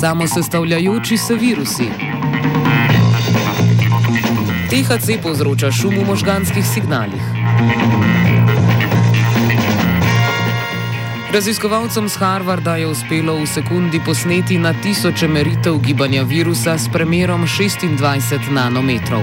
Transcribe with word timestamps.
Samo 0.00 0.26
sestavljajoči 0.26 1.16
se 1.16 1.34
virusi. 1.34 1.88
THC 4.70 5.22
povzroča 5.22 5.72
šum 5.72 5.94
v 5.94 6.06
možganskih 6.06 6.66
signalih. 6.66 7.22
Raziskovalcem 11.28 12.08
z 12.08 12.16
Harvarda 12.16 12.76
je 12.76 12.86
uspelo 12.88 13.36
v 13.36 13.46
sekundi 13.46 14.00
posneti 14.00 14.56
na 14.58 14.72
tisoče 14.72 15.28
meritev 15.28 15.76
gibanja 15.76 16.22
virusa 16.22 16.78
s 16.78 16.88
premerom 16.88 17.44
26 17.44 18.48
nanometrov. 18.48 19.20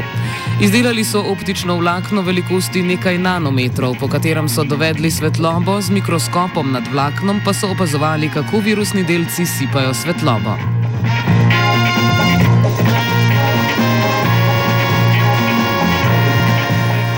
Izdelali 0.61 1.03
so 1.03 1.23
optično 1.25 1.77
vlakno 1.81 2.21
velikosti 2.21 2.85
nekaj 2.85 3.17
nanometrov, 3.17 3.97
po 3.99 4.07
katerem 4.07 4.49
so 4.49 4.63
dovedli 4.63 5.11
svetlobo, 5.11 5.81
z 5.81 5.89
mikroskopom 5.89 6.71
nad 6.71 6.85
vlaknom 6.93 7.41
pa 7.45 7.53
so 7.53 7.73
opazovali, 7.73 8.29
kako 8.29 8.61
virusni 8.61 9.03
delci 9.03 9.45
sipajo 9.45 9.93
svetlobo. 9.93 10.74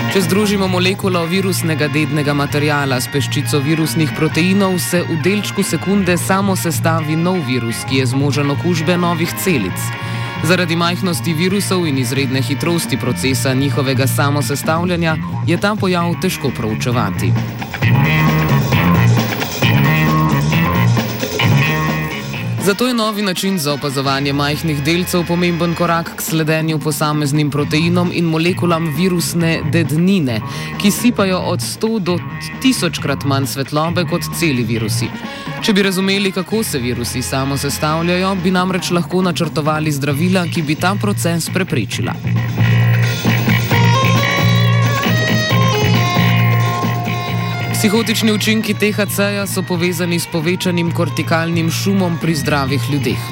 Če 0.08 0.22
združimo 0.24 0.64
molekulo 0.72 1.20
virusnega 1.28 1.90
dednega 1.92 2.32
materijala 2.32 2.96
s 2.96 3.10
peščico 3.12 3.58
virusnih 3.60 4.14
proteinov, 4.16 4.78
se 4.80 5.02
v 5.04 5.18
delčku 5.20 5.60
sekunde 5.60 6.16
samo 6.16 6.56
sestavi 6.56 7.16
nov 7.16 7.42
virus, 7.44 7.82
ki 7.84 8.00
je 8.00 8.06
zmožen 8.14 8.48
okužbe 8.56 8.96
novih 8.96 9.28
celic. 9.44 9.84
Zaradi 10.48 10.80
majhnosti 10.80 11.36
virusov 11.36 11.84
in 11.90 12.00
izredne 12.00 12.40
hitrosti 12.40 12.96
procesa 12.96 13.52
njihovega 13.54 14.06
samosestavljanja 14.06 15.16
je 15.46 15.60
ta 15.60 15.76
pojav 15.76 16.14
težko 16.22 16.54
proučevati. 16.56 17.32
Zato 22.68 22.86
je 22.86 22.94
novi 22.94 23.22
način 23.22 23.58
za 23.58 23.72
opazovanje 23.72 24.32
majhnih 24.32 24.82
delcev 24.84 25.22
pomemben 25.26 25.74
korak 25.74 26.10
k 26.16 26.22
sledenju 26.22 26.78
posameznim 26.78 27.50
proteinom 27.50 28.10
in 28.14 28.24
molekulam 28.24 28.94
virusne 28.96 29.60
dednine, 29.72 30.40
ki 30.82 30.90
sipajo 30.90 31.38
od 31.38 31.60
100 31.60 31.98
do 31.98 32.18
1000 32.62 33.02
krat 33.02 33.24
manj 33.24 33.46
svetlobe 33.46 34.04
kot 34.04 34.22
celi 34.40 34.64
virusi. 34.68 35.08
Če 35.62 35.72
bi 35.72 35.82
razumeli, 35.82 36.32
kako 36.32 36.62
se 36.62 36.78
virusi 36.78 37.22
samo 37.22 37.56
sestavljajo, 37.56 38.34
bi 38.44 38.50
namreč 38.50 38.90
lahko 38.90 39.22
načrtovali 39.22 39.92
zdravila, 39.92 40.44
ki 40.54 40.62
bi 40.62 40.74
ta 40.74 40.92
proces 41.00 41.48
preprečila. 41.54 42.12
Psihotični 47.88 48.32
učinki 48.32 48.74
THC-ja 48.74 49.46
so 49.48 49.62
povezani 49.64 50.18
s 50.20 50.26
povečanim 50.28 50.90
kortikalnim 50.92 51.70
šumom 51.72 52.18
pri 52.20 52.34
zdravih 52.36 52.90
ljudeh. 52.92 53.22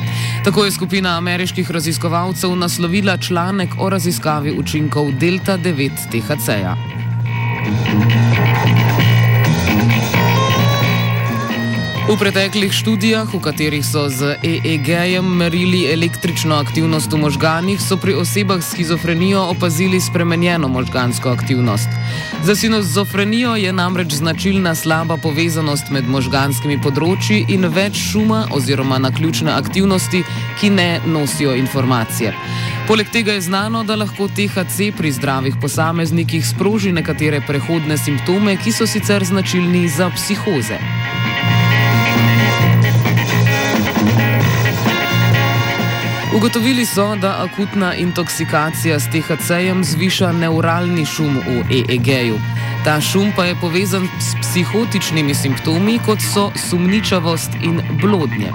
Tako 0.45 0.65
je 0.65 0.73
skupina 0.73 1.19
ameriških 1.19 1.71
raziskovalcev 1.71 2.57
naslovila 2.57 3.17
članek 3.17 3.77
o 3.79 3.91
raziskavi 3.91 4.57
učinkov 4.59 5.13
delta 5.21 5.59
9 5.59 6.09
THC-ja. 6.09 6.77
V 12.07 12.15
preteklih 12.15 12.71
študijah, 12.71 13.27
v 13.35 13.43
katerih 13.43 13.83
so 13.83 14.07
z 14.07 14.39
EEG-jem 14.39 15.27
merili 15.27 15.91
električno 15.91 16.55
aktivnost 16.55 17.11
v 17.11 17.19
možganih, 17.19 17.83
so 17.83 17.99
pri 17.99 18.15
osebah 18.15 18.63
s 18.63 18.71
schizofrenijo 18.71 19.43
opazili 19.51 19.99
spremenjeno 20.01 20.69
možgansko 20.69 21.35
aktivnost. 21.35 21.91
Za 22.47 22.55
sinozofrenijo 22.55 23.57
je 23.59 23.73
namreč 23.73 24.15
značilna 24.23 24.75
slaba 24.75 25.17
povezanost 25.19 25.91
med 25.91 26.07
možganskimi 26.07 26.79
področji 26.79 27.43
in 27.51 27.67
več 27.67 27.99
šuma 27.99 28.47
oziroma 28.55 29.03
naključne 29.03 29.51
aktivnosti, 29.51 30.23
ki 30.63 30.71
ne 30.71 31.01
nosijo 31.11 31.59
informacije. 31.59 32.31
Poleg 32.87 33.11
tega 33.11 33.35
je 33.35 33.51
znano, 33.51 33.83
da 33.83 33.99
lahko 33.99 34.31
THC 34.31 34.95
pri 34.95 35.11
zdravih 35.11 35.59
posameznikih 35.59 36.47
sproži 36.47 36.95
nekatere 36.95 37.43
prehodne 37.43 37.99
simptome, 37.99 38.55
ki 38.63 38.71
so 38.71 38.87
sicer 38.87 39.27
značilni 39.27 39.89
za 39.91 40.07
psihoze. 40.15 40.79
Ugotovili 46.37 46.87
so, 46.87 47.17
da 47.17 47.37
akutna 47.45 47.95
intoksikacija 47.95 49.01
s 49.01 49.09
THC-jem 49.09 49.85
zviša 49.85 50.33
neuralni 50.33 51.05
šum 51.05 51.39
v 51.47 51.63
EEG-ju. 51.71 52.37
Ta 52.85 53.01
šum 53.01 53.33
pa 53.37 53.45
je 53.45 53.55
povezan 53.61 54.09
s 54.21 54.37
psihotičnimi 54.41 55.35
simptomi, 55.35 55.99
kot 56.07 56.19
so 56.21 56.51
sumničavost 56.69 57.51
in 57.65 57.81
blodnje. 58.03 58.53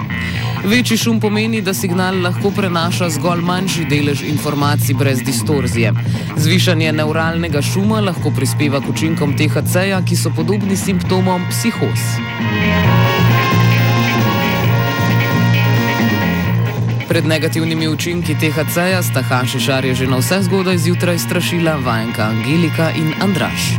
Večji 0.64 0.96
šum 0.96 1.20
pomeni, 1.20 1.60
da 1.60 1.74
signal 1.74 2.22
lahko 2.22 2.50
prenaša 2.50 3.10
zgolj 3.10 3.42
manjši 3.42 3.84
delež 3.90 4.22
informacij 4.22 4.94
brez 4.94 5.22
distorzije. 5.26 5.92
Zvišanje 6.36 6.92
neuralnega 6.92 7.62
šuma 7.62 8.00
lahko 8.00 8.30
prispeva 8.30 8.80
k 8.80 8.94
učinkom 8.94 9.34
THC-ja, 9.36 10.02
ki 10.06 10.16
so 10.16 10.30
podobni 10.30 10.76
simptomom 10.76 11.50
psihoz. 11.50 12.06
Pred 17.12 17.28
negativnimi 17.28 17.88
učinki 17.92 18.32
THC-ja 18.40 19.04
sta 19.04 19.20
Hašišarja 19.20 19.92
že 19.92 20.08
na 20.08 20.16
vse 20.16 20.48
zgodaj 20.48 20.80
zjutraj 20.80 21.20
strašila 21.20 21.76
vajenka 21.76 22.24
Angelika 22.24 22.88
in 22.96 23.12
Andraš. 23.20 23.76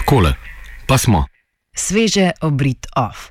Takole, 0.00 0.32
pa 0.88 0.96
smo. 0.96 1.28
Sveže 1.76 2.32
obrit 2.40 2.88
off. 2.96 3.28